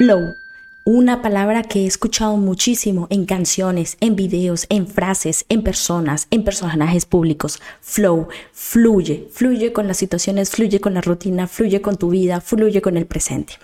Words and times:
Flow 0.00 0.34
una 0.84 1.20
palabra 1.20 1.62
que 1.62 1.80
he 1.80 1.86
escuchado 1.86 2.38
muchísimo 2.38 3.06
en 3.10 3.26
canciones, 3.26 3.98
en 4.00 4.16
videos, 4.16 4.66
en 4.70 4.86
frases, 4.86 5.44
en 5.50 5.62
personas, 5.62 6.26
en 6.30 6.42
personajes 6.42 7.04
públicos. 7.04 7.60
Flow, 7.82 8.28
fluye, 8.52 9.28
fluye 9.30 9.72
con 9.72 9.86
las 9.86 9.98
situaciones, 9.98 10.50
fluye 10.50 10.80
con 10.80 10.94
la 10.94 11.02
rutina, 11.02 11.46
fluye 11.46 11.82
con 11.82 11.96
tu 11.96 12.08
vida, 12.08 12.40
fluye 12.40 12.80
con 12.80 12.96
el 12.96 13.06
presente. 13.06 13.54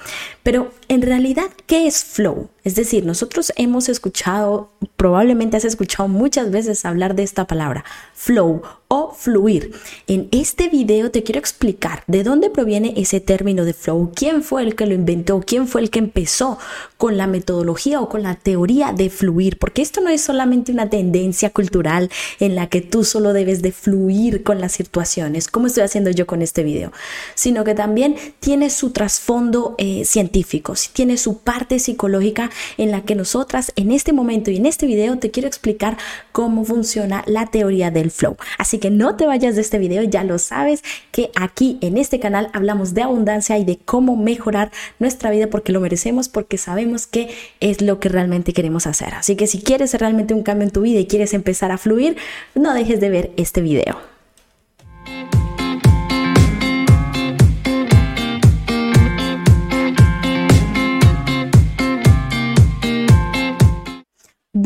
Pero 0.43 0.72
en 0.88 1.03
realidad, 1.03 1.51
¿qué 1.67 1.87
es 1.87 2.04
flow? 2.04 2.51
Es 2.67 2.74
decir, 2.74 3.06
nosotros 3.06 3.53
hemos 3.54 3.88
escuchado, 3.88 4.72
probablemente 4.96 5.56
has 5.56 5.65
escuchado 5.65 6.08
muchas 6.08 6.51
veces 6.51 6.85
hablar 6.85 7.15
de 7.15 7.22
esta 7.22 7.46
palabra, 7.46 7.85
flow 8.12 8.60
o 8.88 9.12
fluir. 9.12 9.72
En 10.08 10.28
este 10.33 10.69
video 10.69 11.12
te 11.12 11.22
quiero 11.22 11.38
explicar 11.38 12.02
de 12.08 12.24
dónde 12.24 12.51
proviene 12.51 12.94
ese 12.97 13.21
término 13.21 13.65
de 13.65 13.72
flow, 13.72 14.12
quién 14.15 14.42
fue 14.42 14.62
el 14.62 14.74
que 14.74 14.87
lo 14.87 14.94
inventó, 14.94 15.40
quién 15.47 15.69
fue 15.69 15.80
el 15.80 15.90
que 15.90 16.01
empezó 16.01 16.59
con 16.97 17.16
la 17.16 17.29
metodología 17.29 18.01
o 18.01 18.09
con 18.09 18.24
la 18.24 18.34
teoría 18.34 18.93
de 18.93 19.10
fluir, 19.10 19.59
porque 19.59 19.83
esto 19.83 20.01
no 20.01 20.10
es 20.10 20.23
solamente 20.23 20.73
una 20.73 20.91
tendencia 20.91 21.51
cultural 21.51 22.10
en 22.41 22.57
la 22.57 22.69
que 22.69 22.80
tú 22.80 23.05
solo 23.05 23.33
debes 23.33 23.62
de 23.62 23.71
fluir 23.71 24.43
con 24.43 24.60
las 24.60 24.73
situaciones, 24.73 25.46
como 25.46 25.69
estoy 25.69 25.85
haciendo 25.85 26.10
yo 26.10 26.27
con 26.27 26.43
este 26.43 26.65
video, 26.65 26.93
sino 27.37 27.62
que 27.62 27.74
también 27.74 28.16
tiene 28.41 28.71
su 28.71 28.91
trasfondo 28.91 29.77
eh, 29.79 30.05
científico, 30.05 30.74
tiene 30.93 31.16
su 31.16 31.38
parte 31.38 31.79
psicológica 31.79 32.51
en 32.77 32.91
la 32.91 33.02
que 33.02 33.15
nosotras 33.15 33.73
en 33.77 33.92
este 33.92 34.12
momento 34.12 34.51
y 34.51 34.56
en 34.56 34.66
este 34.66 34.87
video 34.87 35.19
te 35.19 35.30
quiero 35.30 35.48
explicar 35.48 35.96
cómo 36.33 36.65
funciona 36.65 37.23
la 37.27 37.46
teoría 37.46 37.91
del 37.91 38.10
flow. 38.10 38.37
Así 38.59 38.79
que 38.79 38.91
no 38.91 39.16
te 39.16 39.27
vayas 39.27 39.55
de 39.55 39.60
este 39.60 39.79
video, 39.79 40.02
ya 40.02 40.24
lo 40.24 40.38
sabes 40.38 40.82
que 41.10 41.30
aquí 41.34 41.79
en 41.80 41.96
este 41.98 42.20
canal 42.20 42.51
hablamos 42.52 42.95
de 42.95 43.02
abundancia 43.02 43.59
y 43.59 43.65
de 43.65 43.79
cómo 43.79 44.16
mejorar 44.16 44.70
nuestra 44.98 45.30
vida 45.30 45.48
porque 45.48 45.73
lo 45.73 45.80
merecemos, 45.80 46.29
porque 46.29 46.59
sabemos 46.59 47.06
que 47.06 47.30
es 47.60 47.82
lo 47.82 48.01
que 48.01 48.09
realmente 48.09 48.52
queremos 48.52 48.87
hacer. 48.87 49.15
Así 49.15 49.37
que 49.37 49.46
si 49.46 49.60
quieres 49.60 49.95
realmente 49.95 50.35
un 50.35 50.43
cambio 50.43 50.66
en 50.66 50.73
tu 50.73 50.82
vida 50.82 51.01
y 51.01 51.07
quieres 51.07 51.35
empezar 51.35 51.73
a 51.73 51.79
fluir, 51.79 52.16
no 52.54 52.74
dejes 52.74 53.01
de 53.01 53.10
ver 53.10 53.30
este 53.37 53.60
video. 53.60 53.98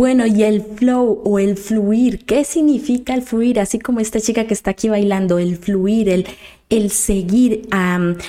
Bueno, 0.01 0.25
y 0.25 0.45
el 0.45 0.63
flow 0.63 1.21
o 1.27 1.39
el 1.39 1.59
fluir, 1.59 2.25
¿qué 2.25 2.43
significa 2.45 3.13
el 3.13 3.21
fluir? 3.21 3.61
Así 3.61 3.79
como 3.79 4.01
esta 4.01 4.19
chica 4.19 4.47
que 4.47 4.55
está 4.55 4.71
aquí 4.71 4.89
bailando, 4.89 5.39
el 5.39 5.59
fluir, 5.59 6.09
el, 6.09 6.27
el 6.71 6.91
seguir 6.91 7.69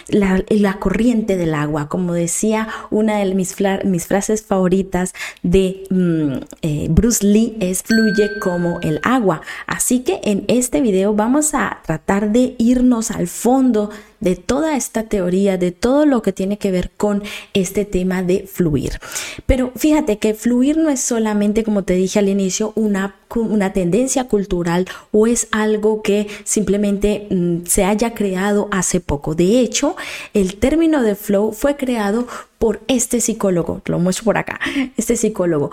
la, 0.10 0.80
corriente 0.82 1.38
del 1.38 1.54
agua. 1.54 1.88
Como 1.88 2.12
decía 2.12 2.68
una 2.90 3.20
de 3.20 3.34
mis, 3.36 3.56
mis 3.86 4.06
frases 4.06 4.44
favoritas 4.44 5.14
de 5.44 5.86
mm, 5.90 6.44
eh, 6.62 6.88
Bruce 6.90 7.26
Lee, 7.26 7.56
es 7.62 7.84
fluye 7.84 8.38
como 8.42 8.82
el 8.82 9.00
agua. 9.04 9.40
Así 9.66 10.00
que 10.00 10.20
en 10.26 10.44
este 10.50 10.82
video 10.82 11.14
vamos 11.14 11.54
a 11.54 11.80
tratar 11.86 12.34
de 12.34 12.54
irnos 12.58 13.12
al 13.12 13.30
fondo 13.30 13.92
de 14.22 14.38
toda 14.38 14.78
esta 14.78 15.04
teoría, 15.04 15.58
de 15.58 15.72
todo 15.72 16.06
lo 16.06 16.22
que 16.22 16.32
tiene 16.32 16.58
que 16.58 16.72
ver 16.72 16.92
con 16.96 17.24
este 17.54 17.84
tema 17.84 18.24
de 18.24 18.48
fluir. 18.48 19.00
Pero 19.46 19.74
fíjate 19.76 20.18
que 20.18 20.34
fluir 20.34 20.78
no 20.78 20.90
es 20.90 21.02
solamente, 21.02 21.66
como 21.66 21.84
te 21.84 21.96
dije 21.96 22.20
al 22.20 22.30
inicio, 22.30 22.72
una, 22.76 23.16
una 23.36 23.74
tendencia 23.74 24.30
cultural 24.30 24.86
o 25.12 25.28
es 25.28 25.48
algo 25.52 26.02
que 26.02 26.28
simplemente 26.46 27.28
mm, 27.30 27.66
se 27.66 27.84
haya 27.84 28.14
creado 28.14 28.70
hace 28.72 29.00
poco. 29.02 29.36
De 29.36 29.60
hecho, 29.60 29.96
el 30.34 30.56
término 30.56 31.02
de 31.02 31.16
flow 31.16 31.52
fue 31.52 31.76
creado 31.76 32.28
por 32.62 32.80
este 32.88 33.22
psicólogo, 33.22 33.82
lo 33.86 33.98
muestro 33.98 34.26
por 34.26 34.38
acá, 34.38 34.60
este 34.96 35.18
psicólogo 35.18 35.72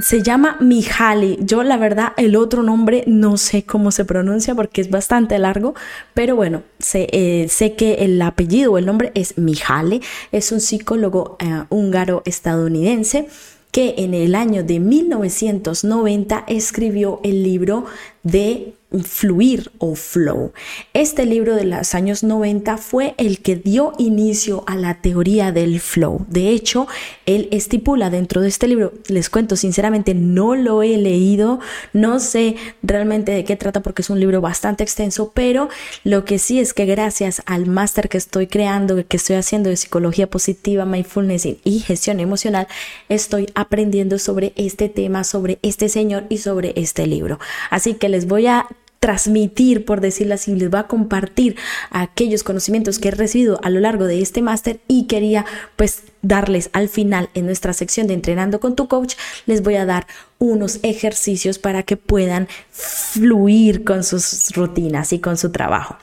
se 0.00 0.22
llama 0.22 0.56
Mihaly. 0.60 1.38
Yo 1.40 1.64
la 1.64 1.76
verdad 1.76 2.12
el 2.16 2.36
otro 2.36 2.62
nombre 2.62 3.02
no 3.08 3.36
sé 3.36 3.64
cómo 3.64 3.90
se 3.90 4.04
pronuncia 4.04 4.54
porque 4.54 4.80
es 4.80 4.90
bastante 4.90 5.36
largo, 5.40 5.74
pero 6.14 6.36
bueno, 6.36 6.62
sé, 6.78 7.08
eh, 7.10 7.48
sé 7.48 7.74
que 7.74 8.04
el 8.04 8.22
apellido 8.22 8.72
o 8.72 8.78
el 8.78 8.86
nombre 8.86 9.10
es 9.16 9.38
Mihaly. 9.38 10.02
Es 10.30 10.52
un 10.52 10.60
psicólogo 10.60 11.36
eh, 11.40 11.64
húngaro 11.68 12.22
estadounidense 12.26 13.26
que 13.72 13.96
en 13.98 14.14
el 14.14 14.36
año 14.36 14.62
de 14.62 14.78
1990 14.78 16.44
escribió 16.46 17.18
el 17.24 17.42
libro 17.42 17.86
de 18.22 18.74
fluir 19.02 19.72
o 19.78 19.94
flow. 19.94 20.52
Este 20.92 21.26
libro 21.26 21.56
de 21.56 21.64
los 21.64 21.94
años 21.94 22.22
90 22.22 22.76
fue 22.76 23.14
el 23.18 23.40
que 23.40 23.56
dio 23.56 23.92
inicio 23.98 24.64
a 24.66 24.76
la 24.76 25.00
teoría 25.00 25.52
del 25.52 25.80
flow. 25.80 26.24
De 26.28 26.50
hecho, 26.50 26.86
él 27.26 27.48
estipula 27.50 28.10
dentro 28.10 28.40
de 28.40 28.48
este 28.48 28.68
libro, 28.68 28.92
les 29.08 29.30
cuento 29.30 29.56
sinceramente, 29.56 30.14
no 30.14 30.54
lo 30.54 30.82
he 30.82 30.96
leído, 30.96 31.60
no 31.92 32.20
sé 32.20 32.56
realmente 32.82 33.32
de 33.32 33.44
qué 33.44 33.56
trata 33.56 33.82
porque 33.82 34.02
es 34.02 34.10
un 34.10 34.20
libro 34.20 34.40
bastante 34.40 34.84
extenso, 34.84 35.32
pero 35.34 35.68
lo 36.04 36.24
que 36.24 36.38
sí 36.38 36.60
es 36.60 36.74
que 36.74 36.86
gracias 36.86 37.42
al 37.46 37.66
máster 37.66 38.08
que 38.08 38.18
estoy 38.18 38.46
creando, 38.46 39.06
que 39.06 39.16
estoy 39.16 39.36
haciendo 39.36 39.70
de 39.70 39.76
psicología 39.76 40.28
positiva, 40.28 40.84
mindfulness 40.84 41.46
y 41.64 41.80
gestión 41.80 42.20
emocional, 42.20 42.68
estoy 43.08 43.48
aprendiendo 43.54 44.18
sobre 44.18 44.52
este 44.56 44.88
tema, 44.88 45.24
sobre 45.24 45.58
este 45.62 45.88
señor 45.88 46.24
y 46.28 46.38
sobre 46.38 46.72
este 46.76 47.06
libro. 47.06 47.38
Así 47.70 47.94
que 47.94 48.08
les 48.08 48.26
voy 48.26 48.46
a 48.46 48.66
transmitir, 49.04 49.84
por 49.84 50.00
decirlo 50.00 50.32
así, 50.32 50.54
les 50.54 50.70
voy 50.70 50.80
a 50.80 50.84
compartir 50.84 51.56
aquellos 51.90 52.42
conocimientos 52.42 52.98
que 52.98 53.08
he 53.08 53.10
recibido 53.10 53.60
a 53.62 53.68
lo 53.68 53.78
largo 53.80 54.06
de 54.06 54.22
este 54.22 54.40
máster 54.40 54.80
y 54.88 55.06
quería 55.08 55.44
pues 55.76 56.04
darles 56.24 56.70
al 56.72 56.88
final 56.88 57.30
en 57.34 57.46
nuestra 57.46 57.72
sección 57.72 58.06
de 58.06 58.14
entrenando 58.14 58.58
con 58.58 58.74
tu 58.74 58.88
coach, 58.88 59.14
les 59.46 59.62
voy 59.62 59.76
a 59.76 59.86
dar 59.86 60.06
unos 60.38 60.80
ejercicios 60.82 61.58
para 61.58 61.84
que 61.84 61.96
puedan 61.96 62.48
fluir 62.70 63.84
con 63.84 64.02
sus 64.02 64.50
rutinas 64.54 65.12
y 65.12 65.20
con 65.20 65.36
su 65.36 65.50
trabajo. 65.52 65.96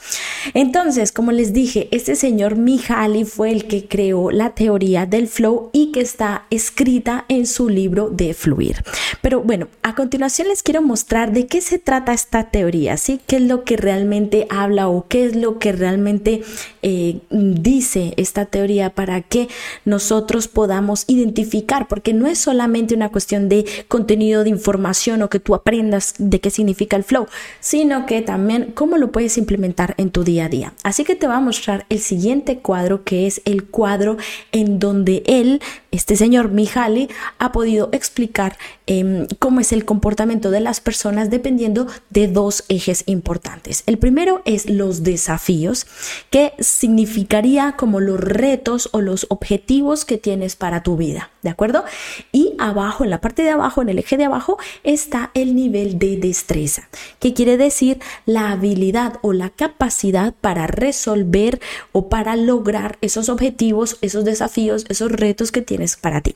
Entonces, 0.54 1.12
como 1.12 1.31
les 1.31 1.54
dije, 1.54 1.90
este 1.92 2.16
señor 2.16 2.56
Mihaly 2.56 3.26
fue 3.26 3.52
el 3.52 3.68
que 3.68 3.88
creó 3.88 4.31
la 4.31 4.52
teoría 4.52 5.06
del 5.06 5.28
flow 5.28 5.70
y 5.74 5.92
que 5.92 6.02
está 6.02 6.46
escrita 6.50 7.26
en 7.28 7.46
su 7.46 7.70
libro 7.70 8.10
de 8.10 8.34
fluir. 8.34 8.84
Pero 9.22 9.42
bueno, 9.42 9.68
a 9.84 9.96
continuación 9.96 10.48
les 10.48 10.64
quiero 10.64 10.81
mostrar 10.81 11.34
de 11.34 11.48
qué 11.48 11.62
se 11.62 11.78
trata 11.78 12.14
esta 12.14 12.50
teoría, 12.50 12.98
¿sí? 12.98 13.20
¿Qué 13.28 13.36
es 13.36 13.42
lo 13.44 13.64
que 13.64 13.78
realmente 13.78 14.48
habla 14.50 14.88
o 14.88 15.08
qué 15.08 15.26
es 15.26 15.36
lo 15.36 15.60
que 15.60 15.72
realmente 15.74 16.42
eh, 16.81 17.20
dice 17.30 18.14
esta 18.18 18.46
teoría 18.46 18.92
para 18.92 19.22
que 19.22 19.50
nosotros 19.86 20.11
podamos 20.54 21.06
identificar? 21.08 21.88
Porque 21.88 22.14
no 22.14 22.28
es 22.28 22.38
solamente 22.38 22.96
una 22.96 23.10
cuestión 23.10 23.50
de 23.50 23.66
contenido 23.88 24.44
de 24.44 24.50
información 24.50 25.22
o 25.22 25.30
que 25.30 25.40
tú 25.40 25.56
aprendas 25.56 26.16
de 26.18 26.40
qué 26.40 26.50
significa 26.50 26.98
el 26.98 27.04
flow, 27.04 27.28
sino 27.60 28.06
que 28.06 28.22
también 28.22 28.72
cómo 28.74 28.98
lo 28.98 29.12
puedes 29.12 29.38
implementar 29.38 29.96
en 29.98 30.12
tu 30.12 30.24
día 30.24 30.46
a 30.46 30.50
día. 30.50 30.74
Así 30.84 31.04
que 31.04 31.16
te 31.16 31.28
voy 31.28 31.36
a 31.36 31.40
mostrar 31.40 31.86
el 31.90 32.00
siguiente 32.00 32.60
cuadro, 32.60 33.04
que 33.04 33.28
es 33.28 33.42
el 33.46 33.66
cuadro 33.66 34.18
en 34.52 34.80
donde 34.80 35.24
él, 35.26 35.62
este 35.91 36.16
señor 36.16 36.52
Mihaly, 36.52 37.09
ha 37.38 37.52
podido 37.52 37.90
explicar 37.91 38.57
em, 38.88 39.28
cómo 39.40 39.59
es 39.59 39.74
el 39.74 39.84
comportamiento 39.84 40.50
de 40.50 40.62
las 40.62 40.79
personas 40.79 41.29
dependiendo 41.29 41.88
de 42.09 42.28
dos 42.28 42.63
ejes 42.69 43.03
importantes. 43.07 43.84
El 43.85 43.97
primero 43.97 44.41
es 44.46 44.69
los 44.69 45.03
desafíos, 45.03 45.85
que 46.30 46.53
significaría 46.59 47.74
como 47.74 48.00
los 48.00 48.19
retos 48.19 48.90
o 48.94 49.01
los 49.01 49.25
objetivos 49.30 50.06
que 50.06 50.18
tienes 50.18 50.56
para 50.56 50.81
tu 50.81 50.96
vida, 50.96 51.30
¿de 51.41 51.50
acuerdo? 51.50 51.84
Y 52.31 52.53
abajo, 52.57 53.03
en 53.03 53.09
la 53.09 53.19
parte 53.19 53.44
de 53.44 53.50
abajo, 53.50 53.81
en 53.81 53.90
el 53.90 54.00
eje 54.00 54.16
de 54.16 54.25
abajo 54.25 54.57
está 54.84 55.31
el 55.34 55.56
nivel 55.56 56.00
de 56.00 56.16
destreza, 56.16 56.88
que 57.19 57.34
quiere 57.34 57.57
decir 57.57 58.00
la 58.25 58.51
habilidad 58.51 59.19
o 59.22 59.34
la 59.34 59.50
capacidad 59.50 60.34
para 60.40 60.68
resolver 60.68 61.59
o 61.91 62.07
para 62.07 62.38
lograr 62.38 62.97
esos 63.01 63.28
objetivos, 63.28 63.97
esos 64.01 64.24
desafíos, 64.24 64.85
esos 64.88 65.12
retos 65.12 65.51
que 65.51 65.62
tienes 65.62 65.81
para 65.98 66.22
ti. 66.22 66.36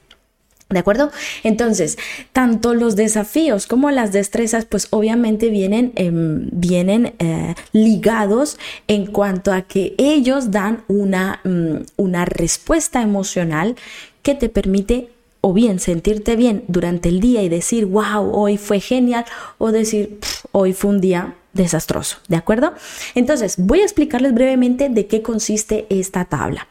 ¿De 0.67 0.79
acuerdo? 0.79 1.11
Entonces, 1.43 1.97
tanto 2.33 2.73
los 2.73 2.95
desafíos 2.95 3.67
como 3.67 3.91
las 3.91 4.11
destrezas, 4.11 4.65
pues 4.65 4.87
obviamente 4.89 5.49
vienen, 5.49 5.93
em, 5.95 6.49
vienen 6.51 7.13
eh, 7.19 7.53
ligados 7.71 8.57
en 8.87 9.05
cuanto 9.05 9.53
a 9.53 9.61
que 9.61 9.93
ellos 9.99 10.49
dan 10.49 10.83
una, 10.87 11.39
mm, 11.43 11.85
una 11.97 12.25
respuesta 12.25 13.03
emocional 13.03 13.75
que 14.23 14.33
te 14.33 14.49
permite 14.49 15.09
o 15.41 15.53
bien 15.53 15.77
sentirte 15.77 16.35
bien 16.35 16.63
durante 16.67 17.09
el 17.09 17.19
día 17.19 17.43
y 17.43 17.49
decir, 17.49 17.85
wow, 17.85 18.31
hoy 18.33 18.57
fue 18.57 18.79
genial, 18.79 19.23
o 19.59 19.71
decir, 19.71 20.17
hoy 20.51 20.73
fue 20.73 20.89
un 20.89 20.99
día 20.99 21.35
desastroso, 21.53 22.17
¿de 22.27 22.37
acuerdo? 22.37 22.73
Entonces, 23.13 23.55
voy 23.59 23.81
a 23.81 23.83
explicarles 23.83 24.33
brevemente 24.33 24.89
de 24.89 25.05
qué 25.05 25.21
consiste 25.21 25.85
esta 25.89 26.25
tabla. 26.25 26.67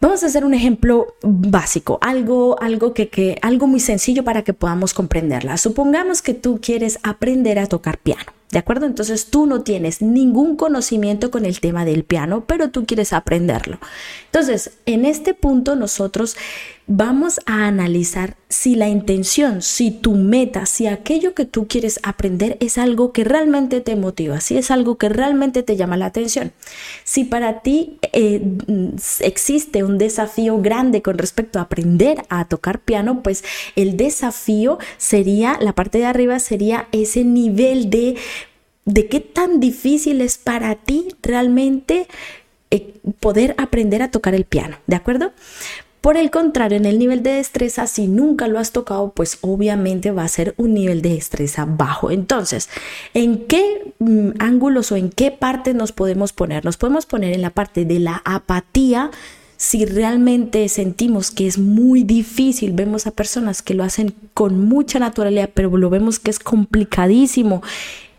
Vamos 0.00 0.22
a 0.22 0.26
hacer 0.28 0.46
un 0.46 0.54
ejemplo 0.54 1.14
básico, 1.22 1.98
algo, 2.00 2.56
algo 2.62 2.94
que, 2.94 3.10
que, 3.10 3.38
algo 3.42 3.66
muy 3.66 3.80
sencillo 3.80 4.24
para 4.24 4.42
que 4.42 4.54
podamos 4.54 4.94
comprenderla. 4.94 5.58
Supongamos 5.58 6.22
que 6.22 6.32
tú 6.32 6.58
quieres 6.62 6.98
aprender 7.02 7.58
a 7.58 7.66
tocar 7.66 7.98
piano. 7.98 8.39
¿De 8.50 8.58
acuerdo? 8.58 8.86
Entonces 8.86 9.26
tú 9.26 9.46
no 9.46 9.62
tienes 9.62 10.02
ningún 10.02 10.56
conocimiento 10.56 11.30
con 11.30 11.46
el 11.46 11.60
tema 11.60 11.84
del 11.84 12.02
piano, 12.02 12.44
pero 12.46 12.70
tú 12.70 12.84
quieres 12.84 13.12
aprenderlo. 13.12 13.78
Entonces, 14.26 14.72
en 14.86 15.04
este 15.04 15.34
punto 15.34 15.76
nosotros 15.76 16.36
vamos 16.92 17.38
a 17.46 17.68
analizar 17.68 18.36
si 18.48 18.74
la 18.74 18.88
intención, 18.88 19.62
si 19.62 19.92
tu 19.92 20.16
meta, 20.16 20.66
si 20.66 20.88
aquello 20.88 21.34
que 21.34 21.44
tú 21.44 21.68
quieres 21.68 22.00
aprender 22.02 22.56
es 22.58 22.78
algo 22.78 23.12
que 23.12 23.22
realmente 23.22 23.80
te 23.80 23.94
motiva, 23.94 24.40
si 24.40 24.58
es 24.58 24.72
algo 24.72 24.98
que 24.98 25.08
realmente 25.08 25.62
te 25.62 25.76
llama 25.76 25.96
la 25.96 26.06
atención. 26.06 26.50
Si 27.04 27.22
para 27.22 27.60
ti 27.60 28.00
eh, 28.12 28.42
existe 29.20 29.84
un 29.84 29.98
desafío 29.98 30.60
grande 30.60 31.00
con 31.00 31.16
respecto 31.16 31.60
a 31.60 31.62
aprender 31.62 32.24
a 32.28 32.46
tocar 32.46 32.80
piano, 32.80 33.22
pues 33.22 33.44
el 33.76 33.96
desafío 33.96 34.78
sería, 34.98 35.58
la 35.60 35.74
parte 35.76 35.98
de 35.98 36.06
arriba 36.06 36.40
sería 36.40 36.88
ese 36.90 37.22
nivel 37.22 37.88
de, 37.88 38.16
de 38.92 39.06
qué 39.06 39.20
tan 39.20 39.60
difícil 39.60 40.20
es 40.20 40.36
para 40.38 40.74
ti 40.74 41.08
realmente 41.22 42.08
eh, 42.70 42.94
poder 43.20 43.54
aprender 43.58 44.02
a 44.02 44.10
tocar 44.10 44.34
el 44.34 44.44
piano, 44.44 44.76
¿de 44.86 44.96
acuerdo? 44.96 45.32
Por 46.00 46.16
el 46.16 46.30
contrario, 46.30 46.78
en 46.78 46.86
el 46.86 46.98
nivel 46.98 47.22
de 47.22 47.32
destreza, 47.32 47.86
si 47.86 48.06
nunca 48.06 48.48
lo 48.48 48.58
has 48.58 48.72
tocado, 48.72 49.12
pues 49.14 49.36
obviamente 49.42 50.12
va 50.12 50.24
a 50.24 50.28
ser 50.28 50.54
un 50.56 50.72
nivel 50.72 51.02
de 51.02 51.10
destreza 51.10 51.66
bajo. 51.66 52.10
Entonces, 52.10 52.70
¿en 53.12 53.46
qué 53.46 53.92
mm, 53.98 54.30
ángulos 54.38 54.92
o 54.92 54.96
en 54.96 55.10
qué 55.10 55.30
parte 55.30 55.74
nos 55.74 55.92
podemos 55.92 56.32
poner? 56.32 56.64
Nos 56.64 56.78
podemos 56.78 57.04
poner 57.04 57.34
en 57.34 57.42
la 57.42 57.50
parte 57.50 57.84
de 57.84 58.00
la 58.00 58.22
apatía. 58.24 59.10
Si 59.58 59.84
realmente 59.84 60.66
sentimos 60.70 61.30
que 61.30 61.46
es 61.46 61.58
muy 61.58 62.02
difícil, 62.02 62.72
vemos 62.72 63.06
a 63.06 63.10
personas 63.10 63.60
que 63.60 63.74
lo 63.74 63.84
hacen 63.84 64.14
con 64.32 64.58
mucha 64.58 64.98
naturalidad, 64.98 65.50
pero 65.52 65.76
lo 65.76 65.90
vemos 65.90 66.18
que 66.18 66.30
es 66.30 66.38
complicadísimo 66.38 67.62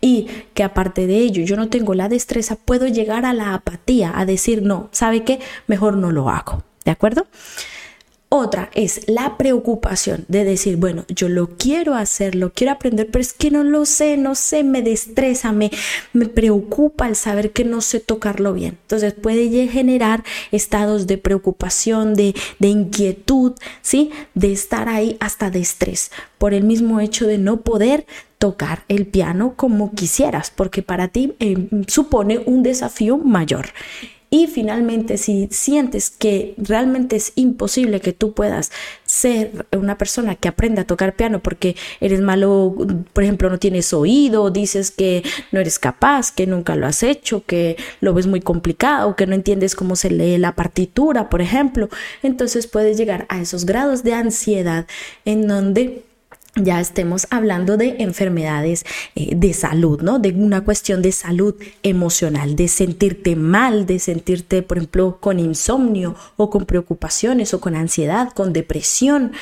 y 0.02 0.26
que 0.52 0.64
aparte 0.64 1.06
de 1.06 1.16
ello 1.16 1.42
yo 1.42 1.56
no 1.56 1.70
tengo 1.70 1.94
la 1.94 2.10
destreza, 2.10 2.56
puedo 2.56 2.86
llegar 2.86 3.24
a 3.24 3.32
la 3.32 3.54
apatía, 3.54 4.12
a 4.14 4.26
decir, 4.26 4.60
no, 4.60 4.90
¿sabe 4.92 5.24
qué? 5.24 5.40
Mejor 5.66 5.96
no 5.96 6.10
lo 6.10 6.28
hago. 6.28 6.62
¿De 6.84 6.90
acuerdo? 6.90 7.26
Otra 8.34 8.70
es 8.74 9.08
la 9.08 9.36
preocupación 9.36 10.24
de 10.26 10.44
decir, 10.44 10.78
bueno, 10.78 11.04
yo 11.08 11.28
lo 11.28 11.50
quiero 11.58 11.94
hacer, 11.94 12.34
lo 12.34 12.50
quiero 12.50 12.72
aprender, 12.72 13.08
pero 13.10 13.20
es 13.20 13.34
que 13.34 13.50
no 13.50 13.62
lo 13.62 13.84
sé, 13.84 14.16
no 14.16 14.34
sé, 14.34 14.64
me 14.64 14.80
destreza, 14.80 15.52
me, 15.52 15.70
me 16.14 16.24
preocupa 16.24 17.06
el 17.06 17.14
saber 17.14 17.52
que 17.52 17.64
no 17.64 17.82
sé 17.82 18.00
tocarlo 18.00 18.54
bien. 18.54 18.78
Entonces 18.80 19.12
puede 19.12 19.68
generar 19.68 20.24
estados 20.50 21.06
de 21.06 21.18
preocupación, 21.18 22.14
de, 22.14 22.34
de 22.58 22.68
inquietud, 22.68 23.52
¿sí? 23.82 24.10
De 24.34 24.50
estar 24.50 24.88
ahí 24.88 25.18
hasta 25.20 25.50
de 25.50 25.60
estrés 25.60 26.10
por 26.38 26.54
el 26.54 26.64
mismo 26.64 27.00
hecho 27.00 27.26
de 27.26 27.36
no 27.36 27.60
poder 27.60 28.06
tocar 28.42 28.82
el 28.88 29.06
piano 29.06 29.54
como 29.54 29.92
quisieras, 29.92 30.50
porque 30.50 30.82
para 30.82 31.06
ti 31.06 31.34
eh, 31.38 31.68
supone 31.86 32.40
un 32.44 32.64
desafío 32.64 33.16
mayor. 33.16 33.66
Y 34.30 34.48
finalmente, 34.48 35.16
si 35.16 35.46
sientes 35.52 36.10
que 36.10 36.54
realmente 36.56 37.14
es 37.14 37.34
imposible 37.36 38.00
que 38.00 38.12
tú 38.12 38.32
puedas 38.32 38.72
ser 39.04 39.66
una 39.70 39.96
persona 39.96 40.34
que 40.34 40.48
aprenda 40.48 40.82
a 40.82 40.86
tocar 40.86 41.14
piano 41.14 41.38
porque 41.38 41.76
eres 42.00 42.20
malo, 42.20 42.74
por 43.12 43.22
ejemplo, 43.22 43.48
no 43.48 43.60
tienes 43.60 43.92
oído, 43.92 44.50
dices 44.50 44.90
que 44.90 45.22
no 45.52 45.60
eres 45.60 45.78
capaz, 45.78 46.32
que 46.32 46.48
nunca 46.48 46.74
lo 46.74 46.88
has 46.88 47.04
hecho, 47.04 47.44
que 47.46 47.76
lo 48.00 48.12
ves 48.12 48.26
muy 48.26 48.40
complicado, 48.40 49.14
que 49.14 49.28
no 49.28 49.36
entiendes 49.36 49.76
cómo 49.76 49.94
se 49.94 50.10
lee 50.10 50.36
la 50.36 50.56
partitura, 50.56 51.30
por 51.30 51.42
ejemplo, 51.42 51.88
entonces 52.24 52.66
puedes 52.66 52.96
llegar 52.96 53.26
a 53.28 53.40
esos 53.40 53.66
grados 53.66 54.02
de 54.02 54.14
ansiedad 54.14 54.88
en 55.24 55.46
donde 55.46 56.02
ya 56.54 56.80
estemos 56.80 57.26
hablando 57.30 57.76
de 57.76 57.96
enfermedades 58.00 58.84
eh, 59.14 59.34
de 59.34 59.54
salud, 59.54 60.02
¿no? 60.02 60.18
De 60.18 60.30
una 60.32 60.62
cuestión 60.62 61.00
de 61.00 61.12
salud 61.12 61.54
emocional, 61.82 62.56
de 62.56 62.68
sentirte 62.68 63.36
mal, 63.36 63.86
de 63.86 63.98
sentirte, 63.98 64.62
por 64.62 64.76
ejemplo, 64.76 65.18
con 65.18 65.38
insomnio 65.38 66.14
o 66.36 66.50
con 66.50 66.66
preocupaciones 66.66 67.54
o 67.54 67.60
con 67.60 67.74
ansiedad, 67.74 68.32
con 68.34 68.52
depresión 68.52 69.32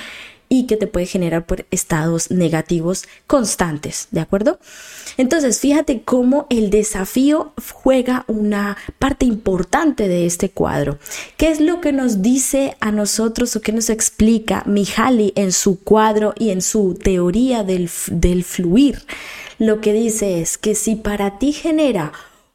y 0.53 0.67
que 0.67 0.77
te 0.77 0.89
puede 0.89 1.07
generar 1.07 1.47
por 1.47 1.65
estados 1.71 2.33
negativos 2.33 3.05
constantes, 3.29 4.09
¿de 4.11 4.19
acuerdo? 4.19 4.59
Entonces, 5.17 5.61
fíjate 5.61 6.03
cómo 6.03 6.49
el 6.51 6.71
desafío 6.71 7.53
juega 7.73 8.25
una 8.27 8.77
parte 8.99 9.27
importante 9.27 10.09
de 10.09 10.27
este 10.27 10.51
cuadro. 10.51 10.99
¿Qué 11.37 11.51
es 11.51 11.61
lo 11.61 11.81
que 11.81 11.93
nos 11.93 12.21
dice 12.21 12.77
a 12.81 12.91
nosotros 12.91 13.55
o 13.55 13.61
qué 13.61 13.71
nos 13.71 13.91
explica 13.91 14.65
Mihaly 14.67 15.33
en 15.37 15.53
su 15.53 15.79
cuadro 15.79 16.35
y 16.37 16.51
en 16.51 16.63
su 16.63 16.95
teoría 16.95 17.63
del, 17.63 17.89
del 18.09 18.43
fluir? 18.43 19.05
Lo 19.59 19.81
que 19.81 19.93
dice 19.93 20.41
es 20.41 20.59
que 20.59 20.75
si 20.75 20.97
para 20.97 21.39
ti 21.39 21.53
genera 21.53 22.13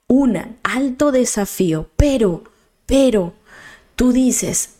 un 0.07 0.57
alto 0.63 1.13
desafío, 1.13 1.89
pero, 1.95 2.43
pero, 2.85 3.33
tú 3.95 4.11
dices, 4.11 4.74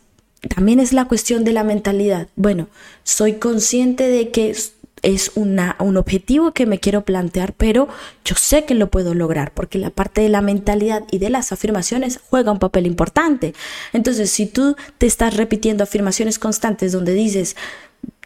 también 0.50 0.80
es 0.80 0.94
la 0.94 1.06
cuestión 1.06 1.44
de 1.44 1.54
la 1.54 1.64
mentalidad. 1.64 2.28
Bueno, 2.36 2.68
soy 3.04 3.34
consciente 3.34 4.08
de 4.08 4.30
que 4.30 4.56
es 5.06 5.32
una, 5.36 5.76
un 5.80 5.98
objetivo 5.98 6.52
que 6.52 6.66
me 6.66 6.80
quiero 6.80 7.06
plantear, 7.06 7.54
pero 7.54 7.88
yo 8.24 8.36
sé 8.36 8.66
que 8.66 8.74
lo 8.74 8.90
puedo 8.90 9.14
lograr 9.14 9.54
porque 9.54 9.78
la 9.78 9.92
parte 9.92 10.22
de 10.22 10.30
la 10.30 10.42
mentalidad 10.42 11.04
y 11.12 11.20
de 11.20 11.30
las 11.30 11.52
afirmaciones 11.52 12.20
juega 12.30 12.52
un 12.52 12.60
papel 12.60 12.88
importante. 12.88 13.54
Entonces, 13.94 14.32
si 14.32 14.48
tú 14.48 14.76
te 14.98 15.06
estás 15.06 15.38
repitiendo 15.38 15.84
afirmaciones 15.84 16.40
constantes 16.40 16.92
donde 16.92 17.14
dices, 17.14 17.56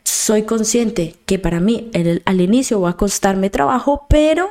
soy 0.03 0.43
consciente 0.43 1.15
que 1.25 1.37
para 1.37 1.59
mí 1.59 1.91
al 2.25 2.41
inicio 2.41 2.79
va 2.79 2.91
a 2.91 2.97
costarme 2.97 3.49
trabajo, 3.49 4.05
pero 4.09 4.49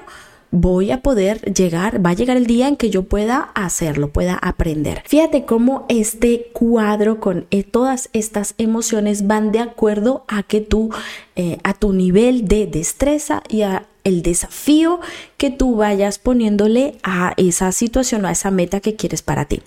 voy 0.50 0.90
a 0.90 1.02
poder 1.02 1.40
llegar, 1.52 2.04
va 2.04 2.10
a 2.10 2.14
llegar 2.14 2.36
el 2.36 2.46
día 2.46 2.68
en 2.68 2.76
que 2.76 2.90
yo 2.90 3.04
pueda 3.04 3.50
hacerlo, 3.54 4.08
pueda 4.08 4.34
aprender. 4.34 5.02
Fíjate 5.06 5.44
cómo 5.44 5.86
este 5.88 6.50
cuadro 6.52 7.20
con 7.20 7.46
eh, 7.50 7.62
todas 7.62 8.08
estas 8.12 8.54
emociones 8.58 9.26
van 9.26 9.52
de 9.52 9.60
acuerdo 9.60 10.24
a 10.28 10.42
que 10.42 10.60
tú, 10.60 10.90
eh, 11.36 11.58
a 11.64 11.74
tu 11.74 11.92
nivel 11.92 12.48
de 12.48 12.66
destreza 12.66 13.42
y 13.48 13.62
a 13.62 13.86
el 14.04 14.22
desafío 14.22 15.00
que 15.38 15.50
tú 15.50 15.76
vayas 15.76 16.18
poniéndole 16.18 16.96
a 17.04 17.32
esa 17.36 17.70
situación 17.70 18.24
o 18.24 18.28
a 18.28 18.32
esa 18.32 18.50
meta 18.50 18.80
que 18.80 18.96
quieres 18.96 19.22
para 19.22 19.44
ti. 19.44 19.62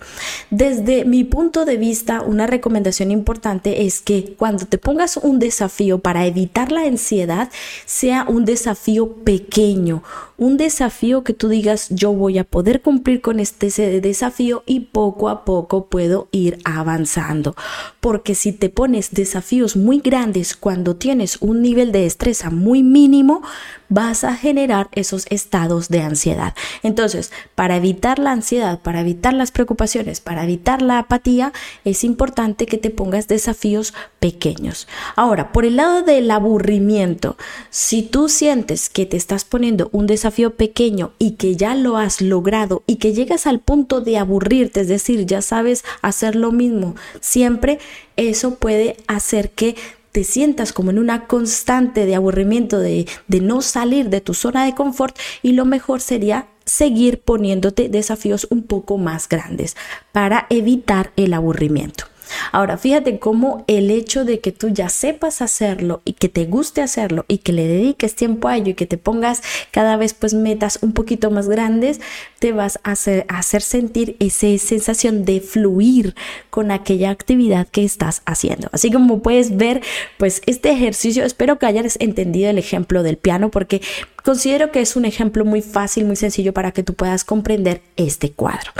Desde 0.50 1.06
mi 1.06 1.24
punto 1.24 1.64
de 1.64 1.78
vista, 1.78 2.20
una 2.20 2.46
recomendación 2.46 3.10
importante 3.10 3.86
es 3.86 4.02
que 4.02 4.34
cuando 4.36 4.66
te 4.66 4.76
pongas 4.76 5.16
un 5.16 5.38
desafío 5.38 5.98
para 5.98 6.26
evitar 6.26 6.70
la 6.70 6.82
ansiedad, 6.82 7.50
sea 7.86 8.26
un 8.28 8.44
desafío 8.44 9.14
pequeño, 9.24 10.02
un 10.36 10.58
desafío 10.58 11.24
que 11.24 11.32
tú 11.32 11.48
digas 11.48 11.88
yo 11.88 12.12
voy 12.12 12.36
a 12.36 12.44
poder 12.44 12.82
cumplir 12.82 13.22
con 13.22 13.40
este 13.40 13.70
desafío 14.02 14.64
y 14.66 14.80
poco 14.80 15.30
a 15.30 15.46
poco 15.46 15.86
puedo 15.86 16.28
ir 16.32 16.58
avanzando. 16.64 17.56
Porque 18.00 18.34
si 18.34 18.52
te 18.52 18.68
pones 18.68 19.12
desafíos 19.12 19.74
muy 19.76 20.00
grandes 20.00 20.54
cuando 20.54 20.96
tienes 20.96 21.38
un 21.40 21.62
nivel 21.62 21.92
de 21.92 22.02
destreza 22.02 22.50
muy 22.50 22.82
mínimo, 22.82 23.40
vas 23.88 24.24
a 24.24 24.36
generar 24.36 24.88
esos 24.92 25.26
estados 25.30 25.61
de 25.68 26.02
ansiedad. 26.02 26.54
Entonces, 26.82 27.32
para 27.54 27.76
evitar 27.76 28.18
la 28.18 28.32
ansiedad, 28.32 28.80
para 28.80 29.00
evitar 29.00 29.34
las 29.34 29.50
preocupaciones, 29.50 30.20
para 30.20 30.44
evitar 30.44 30.82
la 30.82 30.98
apatía, 30.98 31.52
es 31.84 32.04
importante 32.04 32.66
que 32.66 32.78
te 32.78 32.90
pongas 32.90 33.28
desafíos 33.28 33.94
pequeños. 34.20 34.88
Ahora, 35.16 35.52
por 35.52 35.64
el 35.64 35.76
lado 35.76 36.02
del 36.02 36.30
aburrimiento, 36.30 37.36
si 37.70 38.02
tú 38.02 38.28
sientes 38.28 38.88
que 38.88 39.06
te 39.06 39.16
estás 39.16 39.44
poniendo 39.44 39.88
un 39.92 40.06
desafío 40.06 40.54
pequeño 40.54 41.12
y 41.18 41.32
que 41.32 41.56
ya 41.56 41.74
lo 41.74 41.96
has 41.96 42.20
logrado 42.20 42.82
y 42.86 42.96
que 42.96 43.12
llegas 43.12 43.46
al 43.46 43.60
punto 43.60 44.00
de 44.00 44.18
aburrirte, 44.18 44.80
es 44.80 44.88
decir, 44.88 45.26
ya 45.26 45.42
sabes 45.42 45.84
hacer 46.02 46.36
lo 46.36 46.52
mismo 46.52 46.94
siempre, 47.20 47.78
eso 48.16 48.56
puede 48.56 48.96
hacer 49.06 49.50
que 49.50 49.76
te 50.12 50.24
sientas 50.24 50.72
como 50.72 50.90
en 50.90 50.98
una 50.98 51.26
constante 51.26 52.06
de 52.06 52.14
aburrimiento, 52.14 52.78
de, 52.78 53.06
de 53.28 53.40
no 53.40 53.62
salir 53.62 54.10
de 54.10 54.20
tu 54.20 54.34
zona 54.34 54.64
de 54.64 54.74
confort 54.74 55.16
y 55.42 55.52
lo 55.52 55.64
mejor 55.64 56.00
sería 56.00 56.48
seguir 56.64 57.20
poniéndote 57.20 57.88
desafíos 57.88 58.46
un 58.50 58.62
poco 58.62 58.98
más 58.98 59.28
grandes 59.28 59.76
para 60.12 60.46
evitar 60.50 61.12
el 61.16 61.34
aburrimiento. 61.34 62.11
Ahora, 62.50 62.76
fíjate 62.76 63.18
cómo 63.18 63.64
el 63.66 63.90
hecho 63.90 64.24
de 64.24 64.40
que 64.40 64.52
tú 64.52 64.68
ya 64.68 64.88
sepas 64.88 65.42
hacerlo 65.42 66.02
y 66.04 66.14
que 66.14 66.28
te 66.28 66.44
guste 66.46 66.82
hacerlo 66.82 67.24
y 67.28 67.38
que 67.38 67.52
le 67.52 67.66
dediques 67.66 68.14
tiempo 68.14 68.48
a 68.48 68.56
ello 68.56 68.70
y 68.70 68.74
que 68.74 68.86
te 68.86 68.98
pongas 68.98 69.42
cada 69.70 69.96
vez 69.96 70.14
pues 70.14 70.34
metas 70.34 70.78
un 70.82 70.92
poquito 70.92 71.30
más 71.30 71.48
grandes, 71.48 72.00
te 72.38 72.52
vas 72.52 72.78
a 72.82 72.92
hacer, 72.92 73.24
hacer 73.28 73.62
sentir 73.62 74.16
esa 74.18 74.58
sensación 74.58 75.24
de 75.24 75.40
fluir 75.40 76.14
con 76.50 76.70
aquella 76.70 77.10
actividad 77.10 77.68
que 77.68 77.84
estás 77.84 78.22
haciendo. 78.26 78.68
Así 78.72 78.90
como 78.90 79.22
puedes 79.22 79.56
ver, 79.56 79.82
pues 80.18 80.42
este 80.46 80.70
ejercicio, 80.70 81.24
espero 81.24 81.58
que 81.58 81.66
hayas 81.66 81.96
entendido 82.00 82.50
el 82.50 82.58
ejemplo 82.58 83.02
del 83.02 83.16
piano 83.16 83.50
porque 83.50 83.80
considero 84.24 84.72
que 84.72 84.80
es 84.80 84.96
un 84.96 85.04
ejemplo 85.04 85.44
muy 85.44 85.62
fácil, 85.62 86.04
muy 86.04 86.16
sencillo 86.16 86.52
para 86.52 86.72
que 86.72 86.82
tú 86.82 86.94
puedas 86.94 87.24
comprender 87.24 87.82
este 87.96 88.32
cuadro. 88.32 88.72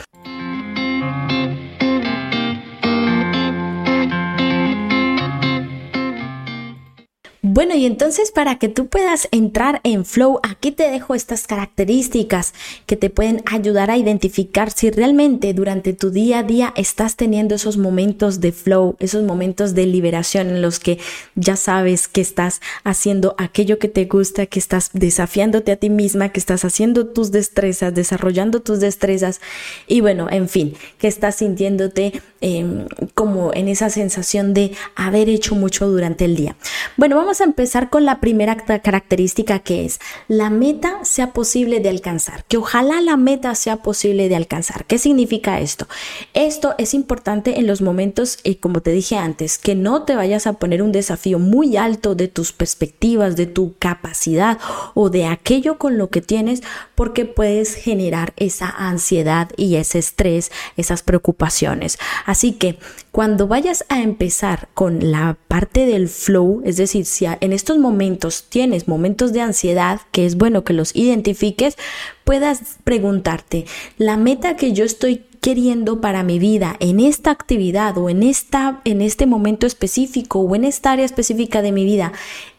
Bueno, 7.54 7.74
y 7.74 7.84
entonces 7.84 8.30
para 8.30 8.58
que 8.58 8.70
tú 8.70 8.86
puedas 8.86 9.28
entrar 9.30 9.82
en 9.84 10.06
flow, 10.06 10.40
aquí 10.42 10.72
te 10.72 10.90
dejo 10.90 11.14
estas 11.14 11.46
características 11.46 12.54
que 12.86 12.96
te 12.96 13.10
pueden 13.10 13.42
ayudar 13.44 13.90
a 13.90 13.98
identificar 13.98 14.70
si 14.70 14.90
realmente 14.90 15.52
durante 15.52 15.92
tu 15.92 16.10
día 16.10 16.38
a 16.38 16.42
día 16.44 16.72
estás 16.76 17.14
teniendo 17.16 17.54
esos 17.54 17.76
momentos 17.76 18.40
de 18.40 18.52
flow, 18.52 18.96
esos 19.00 19.22
momentos 19.24 19.74
de 19.74 19.84
liberación 19.84 20.48
en 20.48 20.62
los 20.62 20.78
que 20.78 20.98
ya 21.34 21.56
sabes 21.56 22.08
que 22.08 22.22
estás 22.22 22.62
haciendo 22.84 23.34
aquello 23.36 23.78
que 23.78 23.88
te 23.88 24.06
gusta, 24.06 24.46
que 24.46 24.58
estás 24.58 24.88
desafiándote 24.94 25.72
a 25.72 25.76
ti 25.76 25.90
misma, 25.90 26.30
que 26.30 26.40
estás 26.40 26.64
haciendo 26.64 27.08
tus 27.08 27.32
destrezas, 27.32 27.94
desarrollando 27.94 28.60
tus 28.62 28.80
destrezas 28.80 29.42
y 29.86 30.00
bueno, 30.00 30.26
en 30.30 30.48
fin, 30.48 30.72
que 30.96 31.06
estás 31.06 31.34
sintiéndote 31.36 32.22
em, 32.40 32.86
como 33.12 33.52
en 33.52 33.68
esa 33.68 33.90
sensación 33.90 34.54
de 34.54 34.72
haber 34.96 35.28
hecho 35.28 35.54
mucho 35.54 35.86
durante 35.86 36.24
el 36.24 36.34
día. 36.34 36.56
Bueno, 36.96 37.16
vamos 37.16 37.41
empezar 37.44 37.90
con 37.90 38.04
la 38.04 38.20
primera 38.20 38.56
característica 38.56 39.58
que 39.58 39.84
es 39.84 40.00
la 40.28 40.50
meta 40.50 41.04
sea 41.04 41.32
posible 41.32 41.80
de 41.80 41.88
alcanzar, 41.88 42.44
que 42.44 42.56
ojalá 42.56 43.00
la 43.00 43.16
meta 43.16 43.54
sea 43.54 43.78
posible 43.78 44.28
de 44.28 44.36
alcanzar. 44.36 44.84
¿Qué 44.86 44.98
significa 44.98 45.60
esto? 45.60 45.86
Esto 46.34 46.74
es 46.78 46.94
importante 46.94 47.58
en 47.58 47.66
los 47.66 47.82
momentos, 47.82 48.38
eh, 48.44 48.58
como 48.58 48.80
te 48.80 48.92
dije 48.92 49.16
antes, 49.16 49.58
que 49.58 49.74
no 49.74 50.04
te 50.04 50.16
vayas 50.16 50.46
a 50.46 50.54
poner 50.54 50.82
un 50.82 50.92
desafío 50.92 51.38
muy 51.38 51.76
alto 51.76 52.14
de 52.14 52.28
tus 52.28 52.52
perspectivas, 52.52 53.36
de 53.36 53.46
tu 53.46 53.74
capacidad 53.78 54.58
o 54.94 55.10
de 55.10 55.26
aquello 55.26 55.78
con 55.78 55.98
lo 55.98 56.08
que 56.10 56.20
tienes, 56.20 56.62
porque 56.94 57.24
puedes 57.24 57.74
generar 57.74 58.32
esa 58.36 58.68
ansiedad 58.68 59.50
y 59.56 59.76
ese 59.76 59.98
estrés, 59.98 60.50
esas 60.76 61.02
preocupaciones. 61.02 61.98
Así 62.26 62.52
que 62.52 62.78
cuando 63.10 63.46
vayas 63.46 63.84
a 63.88 64.00
empezar 64.00 64.68
con 64.74 65.10
la 65.10 65.36
parte 65.48 65.86
del 65.86 66.08
flow, 66.08 66.62
es 66.64 66.76
decir, 66.76 67.04
si 67.04 67.26
en 67.40 67.52
estos 67.52 67.78
momentos 67.78 68.44
tienes 68.48 68.88
momentos 68.88 69.32
de 69.32 69.40
ansiedad, 69.40 70.00
que 70.10 70.26
es 70.26 70.36
bueno 70.36 70.64
que 70.64 70.72
los 70.72 70.94
identifiques, 70.94 71.76
puedas 72.24 72.78
preguntarte, 72.84 73.66
la 73.98 74.16
meta 74.16 74.56
que 74.56 74.72
yo 74.72 74.84
estoy 74.84 75.24
queriendo 75.42 76.00
para 76.00 76.22
mi 76.22 76.38
vida 76.38 76.76
en 76.78 77.00
esta 77.00 77.32
actividad 77.32 77.98
o 77.98 78.08
en 78.08 78.22
esta 78.22 78.80
en 78.84 79.02
este 79.02 79.26
momento 79.26 79.66
específico 79.66 80.38
o 80.38 80.54
en 80.54 80.62
esta 80.62 80.92
área 80.92 81.04
específica 81.04 81.62
de 81.62 81.72
mi 81.72 81.84
vida 81.84 82.12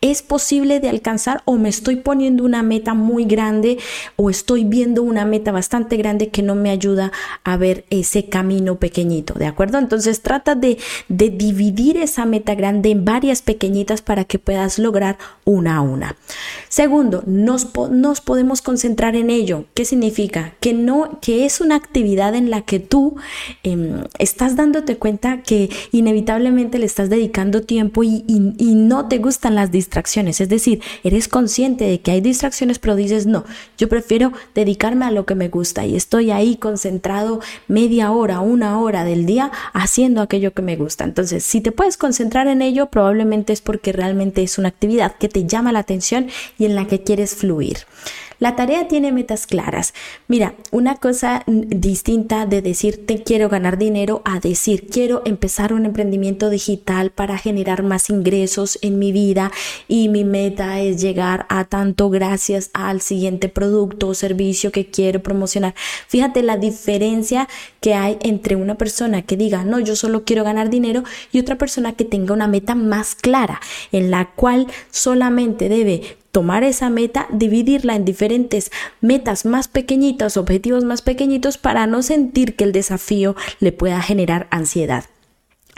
es 0.03 0.21
posible 0.21 0.81
de 0.81 0.89
alcanzar 0.89 1.41
o 1.45 1.55
me 1.55 1.69
estoy 1.69 1.95
poniendo 1.95 2.43
una 2.43 2.61
meta 2.61 2.93
muy 2.93 3.23
grande 3.23 3.77
o 4.17 4.29
estoy 4.29 4.65
viendo 4.65 5.01
una 5.01 5.23
meta 5.23 5.53
bastante 5.53 5.95
grande 5.95 6.27
que 6.27 6.41
no 6.41 6.55
me 6.55 6.71
ayuda 6.71 7.13
a 7.45 7.55
ver 7.55 7.85
ese 7.89 8.25
camino 8.25 8.75
pequeñito, 8.75 9.33
¿de 9.35 9.45
acuerdo? 9.45 9.77
Entonces 9.77 10.21
trata 10.21 10.55
de, 10.55 10.77
dividir 11.07 11.95
esa 11.95 12.25
meta 12.25 12.53
grande 12.53 12.91
en 12.91 13.05
varias 13.05 13.41
pequeñitas 13.41 14.01
para 14.01 14.25
que 14.25 14.39
puedas 14.39 14.77
lograr 14.77 15.17
una 15.45 15.77
a 15.77 15.81
una. 15.81 16.17
Segundo, 16.67 17.23
nos, 17.25 17.69
nos 17.89 18.19
podemos 18.19 18.61
concentrar 18.61 19.15
en 19.15 19.29
ello. 19.29 19.65
¿Qué 19.73 19.85
significa? 19.85 20.53
Que 20.59 20.73
no, 20.73 21.17
que 21.21 21.45
es 21.45 21.61
una 21.61 21.75
actividad 21.75 22.35
en 22.35 22.49
la 22.49 22.63
que 22.63 22.79
tú 22.79 23.15
em, 23.63 24.03
estás 24.19 24.57
dándote 24.57 24.97
cuenta 24.97 25.43
que 25.43 25.69
inevitablemente 25.93 26.77
le 26.77 26.87
estás 26.87 27.09
dedicando 27.09 27.61
tiempo 27.61 28.03
y, 28.03 28.23
no 28.73 29.07
te 29.07 29.19
gustan 29.19 29.55
las 29.55 29.71
distracciones. 29.71 29.92
Es 30.39 30.49
decir, 30.49 30.81
eres 31.03 31.27
consciente 31.27 31.85
de 31.85 32.01
que 32.01 32.11
hay 32.11 32.21
distracciones, 32.21 32.79
pero 32.79 32.95
dices, 32.95 33.25
no, 33.25 33.45
yo 33.77 33.87
prefiero 33.89 34.31
dedicarme 34.55 35.05
a 35.05 35.11
lo 35.11 35.25
que 35.25 35.35
me 35.35 35.49
gusta 35.49 35.85
y 35.85 35.95
estoy 35.95 36.31
ahí 36.31 36.55
concentrado 36.55 37.39
media 37.67 38.11
hora, 38.11 38.39
una 38.39 38.79
hora 38.79 39.03
del 39.03 39.25
día 39.25 39.51
haciendo 39.73 40.21
aquello 40.21 40.53
que 40.53 40.61
me 40.61 40.75
gusta. 40.75 41.03
Entonces, 41.03 41.43
si 41.43 41.61
te 41.61 41.71
puedes 41.71 41.97
concentrar 41.97 42.47
en 42.47 42.61
ello, 42.61 42.87
probablemente 42.87 43.53
es 43.53 43.61
porque 43.61 43.91
realmente 43.91 44.43
es 44.43 44.57
una 44.57 44.69
actividad 44.69 45.15
que 45.17 45.29
te 45.29 45.45
llama 45.45 45.71
la 45.71 45.79
atención 45.79 46.27
y 46.57 46.65
en 46.65 46.75
la 46.75 46.87
que 46.87 47.03
quieres 47.03 47.35
fluir. 47.35 47.77
La 48.43 48.57
tarea 48.57 48.89
tiene 48.89 49.13
metas 49.13 49.47
claras. 49.47 49.93
Mira, 50.27 50.53
una 50.69 50.97
cosa 50.97 51.43
distinta 51.47 52.45
de 52.45 52.61
decir 52.61 53.05
te 53.05 53.23
quiero 53.23 53.47
ganar 53.47 53.77
dinero 53.77 54.21
a 54.25 54.41
decir 54.41 54.87
quiero 54.91 55.21
empezar 55.23 55.71
un 55.71 55.85
emprendimiento 55.85 56.49
digital 56.49 57.11
para 57.11 57.37
generar 57.37 57.83
más 57.83 58.09
ingresos 58.09 58.79
en 58.81 58.99
mi 58.99 59.13
vida 59.13 59.53
y 59.87 60.09
mi 60.09 60.25
meta 60.25 60.81
es 60.81 61.01
llegar 61.01 61.45
a 61.47 61.63
tanto 61.63 62.09
gracias 62.09 62.69
al 62.73 62.99
siguiente 62.99 63.47
producto 63.47 64.09
o 64.09 64.13
servicio 64.13 64.73
que 64.73 64.87
quiero 64.87 65.23
promocionar. 65.23 65.73
Fíjate 66.09 66.43
la 66.43 66.57
diferencia 66.57 67.47
que 67.79 67.93
hay 67.93 68.17
entre 68.19 68.57
una 68.57 68.75
persona 68.75 69.21
que 69.21 69.37
diga, 69.37 69.63
no, 69.63 69.79
yo 69.79 69.95
solo 69.95 70.25
quiero 70.25 70.43
ganar 70.43 70.69
dinero 70.69 71.03
y 71.31 71.39
otra 71.39 71.57
persona 71.57 71.93
que 71.93 72.03
tenga 72.03 72.33
una 72.33 72.47
meta 72.47 72.75
más 72.75 73.15
clara 73.15 73.61
en 73.93 74.11
la 74.11 74.31
cual 74.31 74.67
solamente 74.91 75.69
debe 75.69 76.17
tomar 76.33 76.63
esa 76.63 76.89
meta, 76.89 77.27
dividirla 77.31 77.95
en 77.95 78.03
diferentes 78.03 78.71
metas 78.99 79.45
más 79.45 79.69
pequeñitas, 79.69 80.35
objetivos 80.35 80.83
más 80.83 81.03
pequeñitos 81.03 81.57
para 81.57 81.87
no 81.87 82.01
sentir 82.01 82.55
que 82.55 82.65
el 82.65 82.71
desafío 82.73 83.35
le 83.59 83.71
pueda 83.71 84.01
generar 84.01 84.47
ansiedad. 84.49 85.05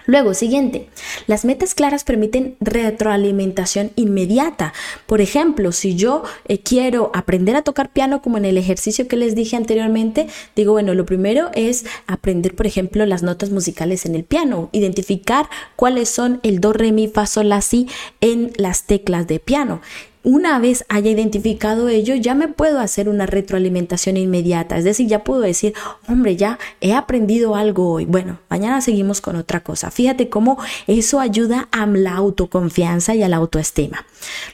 Luego, 0.07 0.33
siguiente, 0.33 0.87
las 1.25 1.45
metas 1.45 1.73
claras 1.73 2.03
permiten 2.03 2.55
retroalimentación 2.61 3.91
inmediata. 3.95 4.71
Por 5.07 5.19
ejemplo, 5.19 5.71
si 5.71 5.95
yo 5.95 6.23
eh, 6.47 6.59
quiero 6.59 7.09
aprender 7.13 7.55
a 7.55 7.63
tocar 7.63 7.91
piano 7.91 8.21
como 8.21 8.37
en 8.37 8.45
el 8.45 8.57
ejercicio 8.57 9.07
que 9.07 9.17
les 9.17 9.35
dije 9.35 9.55
anteriormente, 9.55 10.27
digo, 10.55 10.73
bueno, 10.73 10.93
lo 10.93 11.05
primero 11.05 11.49
es 11.55 11.85
aprender, 12.05 12.55
por 12.55 12.67
ejemplo, 12.67 13.05
las 13.05 13.23
notas 13.23 13.49
musicales 13.49 14.05
en 14.05 14.15
el 14.15 14.23
piano, 14.23 14.69
identificar 14.73 15.49
cuáles 15.75 16.07
son 16.07 16.39
el 16.43 16.61
do, 16.61 16.71
re, 16.71 16.91
mi, 16.91 17.07
fa, 17.07 17.25
sol, 17.25 17.49
la, 17.49 17.61
si 17.61 17.87
en 18.21 18.53
las 18.57 18.83
teclas 18.85 19.27
de 19.27 19.39
piano 19.39 19.81
una 20.25 20.57
vez 20.57 20.83
haya 20.89 21.11
identificado 21.11 21.87
ello, 21.87 22.15
ya 22.15 22.33
me 22.33 22.47
puedo 22.47 22.79
hacer 22.79 23.07
una 23.07 23.27
retroalimentación 23.27 24.17
inmediata. 24.17 24.75
Es 24.77 24.83
decir, 24.83 25.07
ya 25.07 25.23
puedo 25.23 25.41
decir, 25.41 25.73
hombre, 26.07 26.35
ya 26.35 26.57
he 26.81 26.93
aprendido 26.93 27.55
algo 27.55 27.91
hoy. 27.91 28.05
Bueno, 28.05 28.39
mañana 28.49 28.81
seguimos 28.81 29.21
con 29.21 29.35
otra 29.35 29.63
cosa. 29.63 29.91
Fíjate 29.91 30.27
cómo 30.27 30.57
eso 30.87 31.19
ayuda 31.19 31.69
a 31.71 31.85
la 31.85 32.15
autoconfianza 32.15 33.13
y 33.13 33.21
a 33.21 33.29
la 33.29 33.37
autoestima. 33.37 34.03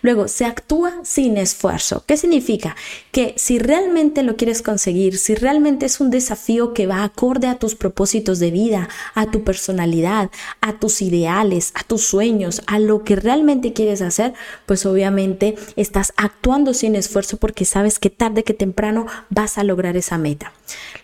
Luego, 0.01 0.27
se 0.27 0.43
actúa 0.43 0.91
sin 1.03 1.37
esfuerzo. 1.37 2.03
¿Qué 2.05 2.17
significa? 2.17 2.75
Que 3.11 3.33
si 3.37 3.57
realmente 3.57 4.23
lo 4.23 4.35
quieres 4.35 4.61
conseguir, 4.61 5.17
si 5.17 5.35
realmente 5.35 5.85
es 5.85 6.01
un 6.01 6.09
desafío 6.09 6.73
que 6.73 6.85
va 6.85 7.03
acorde 7.03 7.47
a 7.47 7.55
tus 7.55 7.75
propósitos 7.75 8.39
de 8.39 8.51
vida, 8.51 8.89
a 9.15 9.31
tu 9.31 9.45
personalidad, 9.45 10.31
a 10.59 10.73
tus 10.79 11.01
ideales, 11.01 11.71
a 11.75 11.83
tus 11.83 12.05
sueños, 12.05 12.61
a 12.67 12.77
lo 12.77 13.05
que 13.05 13.15
realmente 13.15 13.71
quieres 13.71 14.01
hacer, 14.01 14.33
pues 14.65 14.85
obviamente 14.85 15.55
estás 15.75 16.13
actuando 16.18 16.74
sin 16.74 16.96
esfuerzo 16.96 17.38
porque 17.38 17.65
sabes 17.65 18.00
que 18.00 18.10
tarde 18.10 18.44
que 18.44 18.53
temprano 18.53 19.06
vas 19.30 19.58
a 19.58 19.63
lograr 19.63 19.98
esa 19.98 20.18
meta. 20.18 20.53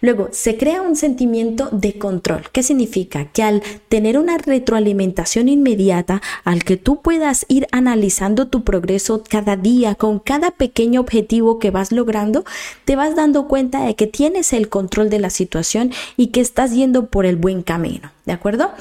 Luego, 0.01 0.29
se 0.31 0.57
crea 0.57 0.81
un 0.81 0.95
sentimiento 0.95 1.69
de 1.71 1.97
control. 1.97 2.43
¿Qué 2.51 2.63
significa? 2.63 3.25
Que 3.25 3.43
al 3.43 3.63
tener 3.89 4.17
una 4.17 4.37
retroalimentación 4.37 5.49
inmediata, 5.49 6.21
al 6.43 6.63
que 6.63 6.77
tú 6.77 7.01
puedas 7.01 7.45
ir 7.49 7.67
analizando 7.71 8.47
tu 8.47 8.63
progreso 8.63 9.23
cada 9.27 9.55
día 9.55 9.95
con 9.95 10.19
cada 10.19 10.51
pequeño 10.51 11.01
objetivo 11.01 11.59
que 11.59 11.71
vas 11.71 11.91
logrando, 11.91 12.45
te 12.85 12.95
vas 12.95 13.15
dando 13.15 13.47
cuenta 13.47 13.85
de 13.85 13.95
que 13.95 14.07
tienes 14.07 14.53
el 14.53 14.69
control 14.69 15.09
de 15.09 15.19
la 15.19 15.29
situación 15.29 15.91
y 16.15 16.27
que 16.27 16.41
estás 16.41 16.73
yendo 16.73 17.07
por 17.07 17.25
el 17.25 17.35
buen 17.35 17.63
camino. 17.63 18.11
¿De 18.27 18.33
acuerdo? 18.33 18.71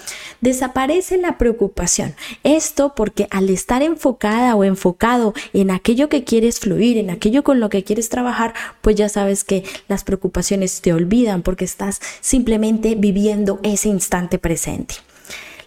Desaparece 0.40 1.18
la 1.18 1.38
preocupación. 1.38 2.16
Esto 2.42 2.94
porque 2.96 3.28
al 3.30 3.48
estar 3.48 3.80
enfocada 3.80 4.56
o 4.56 4.64
enfocado 4.64 5.34
en 5.52 5.65
aquello 5.70 6.08
que 6.08 6.24
quieres 6.24 6.60
fluir, 6.60 6.98
en 6.98 7.10
aquello 7.10 7.42
con 7.42 7.60
lo 7.60 7.68
que 7.68 7.84
quieres 7.84 8.08
trabajar, 8.08 8.54
pues 8.80 8.96
ya 8.96 9.08
sabes 9.08 9.44
que 9.44 9.64
las 9.88 10.04
preocupaciones 10.04 10.80
te 10.80 10.92
olvidan 10.92 11.42
porque 11.42 11.64
estás 11.64 12.00
simplemente 12.20 12.94
viviendo 12.94 13.60
ese 13.62 13.88
instante 13.88 14.38
presente 14.38 14.96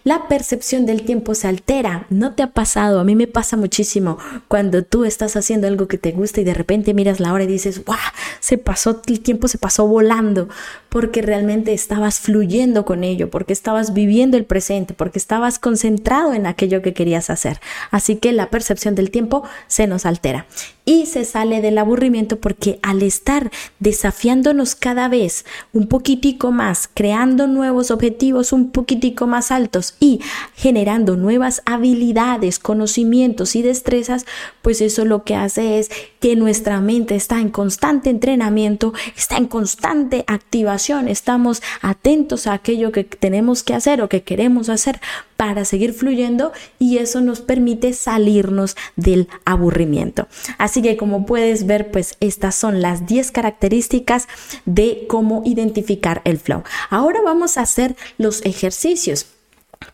la 0.04 0.28
percepción 0.28 0.86
del 0.86 1.02
tiempo 1.02 1.34
se 1.34 1.48
altera. 1.48 2.06
¿No 2.10 2.34
te 2.34 2.42
ha 2.42 2.52
pasado? 2.52 3.00
A 3.00 3.04
mí 3.04 3.14
me 3.14 3.26
pasa 3.26 3.56
muchísimo 3.56 4.18
cuando 4.48 4.82
tú 4.82 5.04
estás 5.04 5.36
haciendo 5.36 5.66
algo 5.66 5.88
que 5.88 5.98
te 5.98 6.12
gusta 6.12 6.40
y 6.40 6.44
de 6.44 6.54
repente 6.54 6.94
miras 6.94 7.20
la 7.20 7.32
hora 7.32 7.44
y 7.44 7.48
dices, 7.48 7.84
¡guau! 7.84 7.98
Se 8.40 8.58
pasó, 8.58 9.02
el 9.06 9.20
tiempo 9.20 9.48
se 9.48 9.58
pasó 9.58 9.86
volando 9.86 10.48
porque 10.88 11.22
realmente 11.22 11.72
estabas 11.72 12.20
fluyendo 12.20 12.84
con 12.84 13.04
ello, 13.04 13.30
porque 13.30 13.52
estabas 13.52 13.92
viviendo 13.92 14.36
el 14.36 14.44
presente, 14.44 14.94
porque 14.94 15.18
estabas 15.18 15.58
concentrado 15.58 16.32
en 16.32 16.46
aquello 16.46 16.82
que 16.82 16.94
querías 16.94 17.30
hacer. 17.30 17.60
Así 17.90 18.16
que 18.16 18.32
la 18.32 18.50
percepción 18.50 18.94
del 18.94 19.10
tiempo 19.10 19.44
se 19.66 19.86
nos 19.86 20.06
altera 20.06 20.46
y 20.90 21.06
se 21.06 21.24
sale 21.24 21.60
del 21.60 21.78
aburrimiento 21.78 22.40
porque 22.40 22.80
al 22.82 23.02
estar 23.02 23.52
desafiándonos 23.78 24.74
cada 24.74 25.06
vez 25.06 25.44
un 25.72 25.86
poquitico 25.86 26.50
más, 26.50 26.90
creando 26.92 27.46
nuevos 27.46 27.92
objetivos 27.92 28.52
un 28.52 28.72
poquitico 28.72 29.28
más 29.28 29.52
altos 29.52 29.94
y 30.00 30.18
generando 30.56 31.14
nuevas 31.14 31.62
habilidades, 31.64 32.58
conocimientos 32.58 33.54
y 33.54 33.62
destrezas, 33.62 34.26
pues 34.62 34.80
eso 34.80 35.04
lo 35.04 35.22
que 35.22 35.36
hace 35.36 35.78
es 35.78 35.92
que 36.20 36.36
nuestra 36.36 36.80
mente 36.80 37.16
está 37.16 37.40
en 37.40 37.48
constante 37.48 38.10
entrenamiento, 38.10 38.92
está 39.16 39.36
en 39.36 39.46
constante 39.46 40.24
activación, 40.26 41.08
estamos 41.08 41.62
atentos 41.80 42.46
a 42.46 42.52
aquello 42.52 42.92
que 42.92 43.04
tenemos 43.04 43.62
que 43.62 43.74
hacer 43.74 44.02
o 44.02 44.08
que 44.08 44.22
queremos 44.22 44.68
hacer 44.68 45.00
para 45.36 45.64
seguir 45.64 45.94
fluyendo 45.94 46.52
y 46.78 46.98
eso 46.98 47.22
nos 47.22 47.40
permite 47.40 47.94
salirnos 47.94 48.76
del 48.96 49.28
aburrimiento. 49.46 50.28
Así 50.58 50.82
que 50.82 50.98
como 50.98 51.24
puedes 51.24 51.66
ver, 51.66 51.90
pues 51.90 52.16
estas 52.20 52.54
son 52.54 52.82
las 52.82 53.06
10 53.06 53.30
características 53.32 54.28
de 54.66 55.06
cómo 55.08 55.42
identificar 55.46 56.20
el 56.24 56.38
flow. 56.38 56.62
Ahora 56.90 57.22
vamos 57.22 57.56
a 57.56 57.62
hacer 57.62 57.96
los 58.18 58.44
ejercicios. 58.44 59.26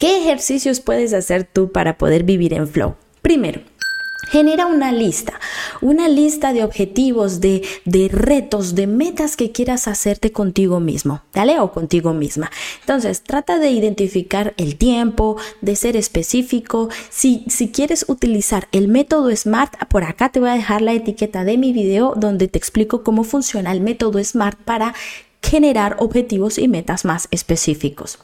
¿Qué 0.00 0.18
ejercicios 0.18 0.80
puedes 0.80 1.12
hacer 1.12 1.44
tú 1.44 1.70
para 1.70 1.96
poder 1.96 2.24
vivir 2.24 2.52
en 2.52 2.66
flow? 2.66 2.96
Primero, 3.22 3.60
Genera 4.28 4.66
una 4.66 4.90
lista, 4.90 5.38
una 5.80 6.08
lista 6.08 6.52
de 6.52 6.64
objetivos, 6.64 7.40
de, 7.40 7.62
de, 7.84 8.08
retos, 8.08 8.74
de 8.74 8.88
metas 8.88 9.36
que 9.36 9.52
quieras 9.52 9.86
hacerte 9.86 10.32
contigo 10.32 10.80
mismo, 10.80 11.22
¿dale? 11.32 11.60
O 11.60 11.70
contigo 11.70 12.12
misma. 12.12 12.50
Entonces, 12.80 13.22
trata 13.22 13.58
de 13.58 13.70
identificar 13.70 14.52
el 14.56 14.76
tiempo, 14.76 15.36
de 15.60 15.76
ser 15.76 15.96
específico. 15.96 16.88
Si, 17.08 17.44
si 17.48 17.68
quieres 17.68 18.04
utilizar 18.08 18.66
el 18.72 18.88
método 18.88 19.34
SMART, 19.34 19.86
por 19.88 20.02
acá 20.02 20.30
te 20.30 20.40
voy 20.40 20.50
a 20.50 20.54
dejar 20.54 20.82
la 20.82 20.92
etiqueta 20.92 21.44
de 21.44 21.56
mi 21.56 21.72
video 21.72 22.14
donde 22.16 22.48
te 22.48 22.58
explico 22.58 23.04
cómo 23.04 23.22
funciona 23.22 23.70
el 23.70 23.80
método 23.80 24.22
SMART 24.22 24.58
para 24.58 24.94
generar 25.40 25.96
objetivos 26.00 26.58
y 26.58 26.66
metas 26.66 27.04
más 27.04 27.28
específicos. 27.30 28.18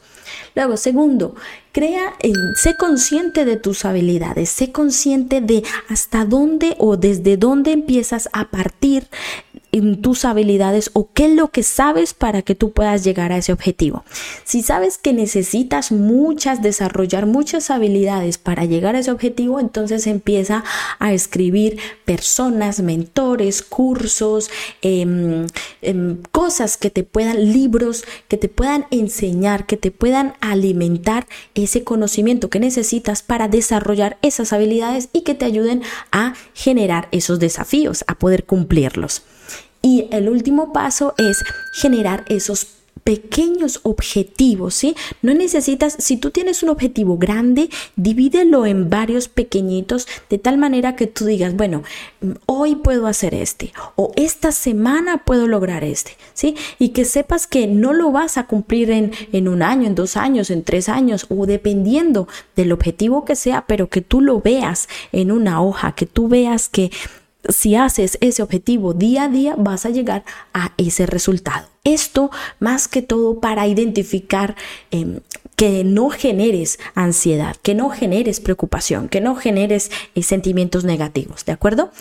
Luego, 0.55 0.77
segundo, 0.77 1.35
crea, 1.71 2.13
sé 2.55 2.75
consciente 2.77 3.45
de 3.45 3.57
tus 3.57 3.85
habilidades, 3.85 4.49
sé 4.49 4.71
consciente 4.71 5.41
de 5.41 5.63
hasta 5.89 6.25
dónde 6.25 6.75
o 6.79 6.97
desde 6.97 7.37
dónde 7.37 7.71
empiezas 7.71 8.29
a 8.33 8.49
partir 8.49 9.07
en 9.73 10.01
tus 10.01 10.23
habilidades 10.23 10.91
o 10.93 11.09
qué 11.13 11.25
es 11.25 11.31
lo 11.31 11.49
que 11.49 11.63
sabes 11.63 12.13
para 12.13 12.43
que 12.43 12.55
tú 12.55 12.71
puedas 12.71 13.03
llegar 13.03 13.33
a 13.33 13.37
ese 13.37 13.51
objetivo. 13.51 14.05
Si 14.45 14.61
sabes 14.61 14.97
que 14.97 15.11
necesitas 15.11 15.91
muchas, 15.91 16.61
desarrollar 16.61 17.25
muchas 17.25 17.69
habilidades 17.71 18.37
para 18.37 18.65
llegar 18.65 18.95
a 18.95 18.99
ese 18.99 19.11
objetivo, 19.11 19.59
entonces 19.59 20.07
empieza 20.07 20.63
a 20.99 21.11
escribir 21.11 21.79
personas, 22.05 22.81
mentores, 22.81 23.63
cursos, 23.63 24.49
em, 24.83 25.47
em, 25.81 26.17
cosas 26.31 26.77
que 26.77 26.91
te 26.91 27.03
puedan, 27.03 27.51
libros 27.51 28.05
que 28.27 28.37
te 28.37 28.49
puedan 28.49 28.85
enseñar, 28.91 29.65
que 29.65 29.77
te 29.77 29.89
puedan 29.89 30.35
alimentar 30.39 31.25
ese 31.55 31.83
conocimiento 31.83 32.49
que 32.49 32.59
necesitas 32.59 33.23
para 33.23 33.47
desarrollar 33.47 34.17
esas 34.21 34.53
habilidades 34.53 35.09
y 35.13 35.21
que 35.21 35.33
te 35.33 35.45
ayuden 35.45 35.81
a 36.11 36.35
generar 36.53 37.07
esos 37.11 37.39
desafíos, 37.39 38.05
a 38.07 38.15
poder 38.19 38.43
cumplirlos. 38.45 39.23
Y 39.85 40.07
el 40.11 40.29
último 40.29 40.71
paso 40.71 41.13
es 41.17 41.43
generar 41.73 42.23
esos 42.29 42.67
pequeños 43.03 43.81
objetivos, 43.83 44.75
¿sí? 44.75 44.95
No 45.21 45.33
necesitas, 45.33 45.95
si 45.99 46.17
tú 46.17 46.31
tienes 46.31 46.63
un 46.63 46.69
objetivo 46.69 47.17
grande, 47.17 47.69
divídelo 47.95 48.65
en 48.65 48.89
varios 48.89 49.27
pequeñitos 49.27 50.07
de 50.29 50.37
tal 50.37 50.57
manera 50.57 50.95
que 50.95 51.07
tú 51.07 51.25
digas, 51.25 51.53
bueno, 51.55 51.83
hoy 52.45 52.75
puedo 52.75 53.07
hacer 53.07 53.33
este 53.33 53.73
o 53.95 54.13
esta 54.15 54.51
semana 54.53 55.25
puedo 55.25 55.47
lograr 55.47 55.83
este, 55.83 56.15
¿sí? 56.33 56.55
Y 56.79 56.89
que 56.89 57.03
sepas 57.03 57.45
que 57.45 57.67
no 57.67 57.91
lo 57.91 58.11
vas 58.11 58.37
a 58.37 58.47
cumplir 58.47 58.89
en, 58.89 59.11
en 59.33 59.49
un 59.49 59.63
año, 59.63 59.85
en 59.85 59.95
dos 59.95 60.15
años, 60.15 60.49
en 60.49 60.63
tres 60.63 60.87
años 60.87 61.25
o 61.29 61.45
dependiendo 61.45 62.29
del 62.55 62.71
objetivo 62.71 63.25
que 63.25 63.35
sea, 63.35 63.65
pero 63.67 63.89
que 63.89 64.01
tú 64.01 64.21
lo 64.21 64.39
veas 64.39 64.87
en 65.11 65.31
una 65.31 65.61
hoja, 65.61 65.93
que 65.93 66.05
tú 66.05 66.29
veas 66.29 66.69
que 66.69 66.89
si 67.49 67.75
haces 67.75 68.17
ese 68.21 68.41
objetivo 68.41 68.93
día 68.93 69.23
a 69.23 69.29
día, 69.29 69.55
vas 69.57 69.85
a 69.85 69.89
llegar 69.89 70.23
a 70.53 70.73
ese 70.77 71.05
resultado. 71.05 71.67
Esto 71.83 72.31
más 72.59 72.87
que 72.87 73.01
todo 73.01 73.39
para 73.39 73.67
identificar 73.67 74.55
em, 74.91 75.19
que 75.55 75.83
no 75.83 76.09
generes 76.09 76.79
ansiedad, 76.95 77.55
que 77.61 77.75
no 77.75 77.89
generes 77.89 78.39
preocupación, 78.39 79.09
que 79.09 79.21
no 79.21 79.35
generes 79.35 79.91
eh, 80.15 80.23
sentimientos 80.23 80.83
negativos, 80.83 81.45
¿de 81.45 81.51
acuerdo? 81.51 81.91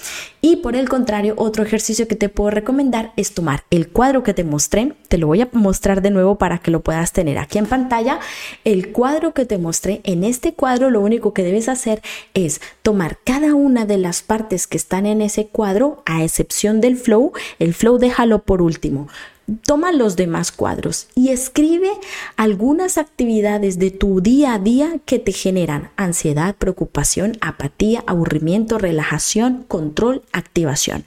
Y 0.40 0.56
por 0.56 0.76
el 0.76 0.88
contrario, 0.88 1.34
otro 1.36 1.62
ejercicio 1.62 2.08
que 2.08 2.16
te 2.16 2.28
puedo 2.28 2.50
recomendar 2.50 3.12
es 3.16 3.34
tomar 3.34 3.64
el 3.70 3.88
cuadro 3.88 4.22
que 4.22 4.34
te 4.34 4.44
mostré, 4.44 4.94
te 5.08 5.18
lo 5.18 5.26
voy 5.26 5.42
a 5.42 5.48
mostrar 5.52 6.02
de 6.02 6.10
nuevo 6.10 6.38
para 6.38 6.58
que 6.58 6.70
lo 6.70 6.80
puedas 6.80 7.12
tener 7.12 7.38
aquí 7.38 7.58
en 7.58 7.66
pantalla, 7.66 8.20
el 8.64 8.92
cuadro 8.92 9.34
que 9.34 9.44
te 9.44 9.58
mostré, 9.58 10.00
en 10.04 10.24
este 10.24 10.54
cuadro 10.54 10.90
lo 10.90 11.00
único 11.00 11.32
que 11.32 11.44
debes 11.44 11.68
hacer 11.68 12.02
es 12.34 12.60
tomar 12.82 13.18
cada 13.24 13.54
una 13.54 13.84
de 13.84 13.98
las 13.98 14.22
partes 14.22 14.66
que 14.66 14.76
están 14.76 15.06
en 15.06 15.20
ese 15.20 15.46
cuadro, 15.46 16.02
a 16.06 16.24
excepción 16.24 16.80
del 16.80 16.96
flow, 16.96 17.32
el 17.58 17.74
flow 17.74 17.98
déjalo 17.98 18.42
por 18.42 18.62
último, 18.62 19.08
toma 19.64 19.92
los 19.92 20.16
demás 20.16 20.52
cuadros 20.52 21.08
y 21.14 21.30
escribe 21.30 21.90
algunas 22.36 22.98
actividades 22.98 23.78
de 23.78 23.90
tu 23.90 24.20
día 24.20 24.54
a 24.54 24.58
día 24.58 24.98
que 25.04 25.18
te 25.18 25.32
generan 25.32 25.90
ansiedad, 25.96 26.54
preocupación, 26.56 27.36
apatía, 27.40 28.04
aburrimiento, 28.06 28.78
relajación, 28.78 29.64
control, 29.68 30.22
activación. 30.32 31.04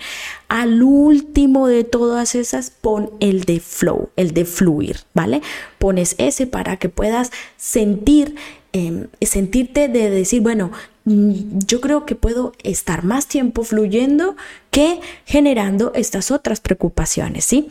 Al 0.48 0.84
último 0.84 1.68
de 1.68 1.84
todas 1.84 2.36
esas 2.36 2.70
pon 2.70 3.12
el 3.20 3.44
de 3.44 3.60
flow, 3.60 4.10
el 4.16 4.34
de 4.34 4.46
fluir, 4.46 5.00
¿vale? 5.14 5.42
Pones 5.80 6.16
ese 6.18 6.48
para 6.48 6.78
que 6.78 6.90
puedas 6.90 7.32
sentir, 7.58 8.36
em, 8.74 9.08
sentirte 9.22 9.88
de 9.88 10.10
decir, 10.10 10.42
bueno, 10.42 10.72
mm, 11.06 11.60
yo 11.66 11.82
creo 11.82 12.06
que 12.06 12.16
puedo 12.16 12.54
estar 12.64 13.04
más 13.04 13.28
tiempo 13.28 13.64
fluyendo 13.64 14.36
que 14.72 15.00
generando 15.26 15.92
estas 15.96 16.32
otras 16.32 16.60
preocupaciones, 16.60 17.46
¿sí? 17.46 17.70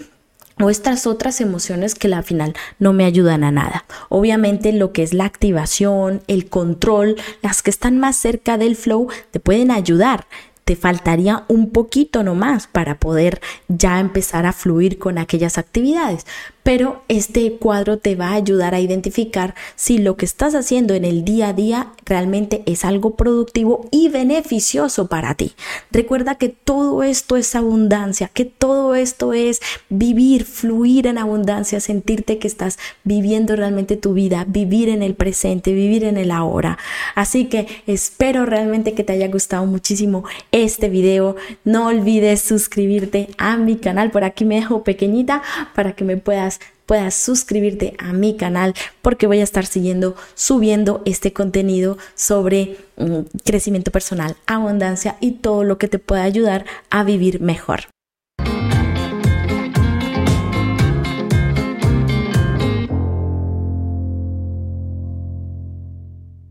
O 0.61 0.71
estas 0.71 1.07
otras 1.07 1.41
emociones 1.41 1.95
que 1.95 2.13
al 2.13 2.25
final 2.25 2.55
no 2.79 2.93
me 2.93 3.05
ayudan 3.05 3.45
a 3.45 3.51
nada. 3.51 3.85
Obviamente 4.09 4.73
lo 4.73 4.93
que 4.93 5.03
es 5.03 5.15
la 5.15 5.25
activación, 5.25 6.23
el 6.27 6.49
control, 6.49 7.17
las 7.43 7.63
que 7.63 7.71
están 7.71 7.99
más 7.99 8.17
cerca 8.17 8.59
del 8.59 8.77
flow 8.77 9.09
te 9.31 9.41
pueden 9.41 9.71
ayudar. 9.71 10.27
Te 10.65 10.77
faltaría 10.77 11.45
un 11.49 11.71
poquito 11.71 12.23
nomás 12.23 12.69
para 12.69 12.99
poder 12.99 13.41
ya 13.69 14.01
empezar 14.01 14.47
a 14.47 14.53
fluir 14.53 14.99
con 14.99 15.19
aquellas 15.19 15.59
actividades 15.59 16.25
pero 16.65 17.03
este 17.09 17.53
cuadro 17.59 17.99
te 17.99 18.17
va 18.17 18.31
a 18.31 18.35
ayudar 18.35 18.75
a 18.75 18.81
identificar 18.81 19.55
si 19.77 19.99
lo 19.99 20.17
que 20.17 20.25
estás 20.25 20.55
haciendo 20.55 20.95
en 20.95 21.05
el 21.05 21.23
día 21.23 21.49
a 21.49 21.53
día 21.53 21.93
realmente 22.07 22.63
es 22.67 22.87
algo 22.87 23.17
productivo 23.17 23.87
y 23.91 24.09
beneficioso 24.09 25.07
para 25.07 25.35
ti. 25.35 25.53
Recuerda 25.93 26.37
que 26.37 26.49
todo 26.49 27.03
esto 27.03 27.37
es 27.37 27.55
abundancia, 27.55 28.29
que 28.33 28.47
todo 28.47 28.95
esto 28.95 29.35
es 29.35 29.61
vivir, 29.91 30.45
fluir 30.45 31.07
en 31.07 31.19
abundancia, 31.19 31.81
sentirte 31.81 32.39
que 32.39 32.49
estás 32.49 32.79
viviendo 33.05 33.55
realmente 33.57 33.99
tu 33.99 34.15
vida, 34.15 34.47
vivir 34.49 34.89
en 34.89 35.03
el 35.03 35.15
presente, 35.15 35.75
vivir 35.75 36.03
en 36.03 36.17
el 36.17 36.31
ahora. 36.31 36.79
Así 37.15 37.45
que 37.45 37.67
espero 37.87 38.47
realmente 38.47 38.95
que 38.95 39.05
te 39.05 39.13
haya 39.13 39.29
gustado 39.29 39.67
muchísimo 39.67 40.25
este 40.51 40.89
video. 40.89 41.37
No 41.65 41.89
olvides 41.89 42.41
suscribirte 42.41 43.29
a 43.37 43.59
mi 43.59 43.77
canal, 43.77 44.11
por 44.11 44.25
aquí 44.25 44.47
me 44.47 44.55
dejo 44.55 44.83
pequeñita 44.83 45.43
para 45.75 45.93
que 45.93 46.05
me 46.05 46.17
puedas 46.17 46.54
puedas 46.87 47.15
suscribirte 47.15 47.95
a 47.99 48.13
mi 48.13 48.37
canal 48.37 48.75
porque 49.03 49.27
voy 49.27 49.41
a 49.41 49.45
estar 49.45 49.67
siguiendo 49.67 50.17
subiendo 50.35 51.03
este 51.05 51.33
contenido 51.33 51.99
sobre 52.15 52.77
mm, 52.97 53.21
crecimiento 53.45 53.91
personal, 53.91 54.37
abundancia 54.47 55.17
y 55.21 55.33
todo 55.33 55.65
lo 55.65 55.79
que 55.79 55.89
te 55.89 55.99
pueda 55.99 56.23
ayudar 56.23 56.65
a 56.91 57.05
vivir 57.05 57.41
mejor. 57.41 57.94